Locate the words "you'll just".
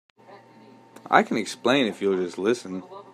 2.01-2.39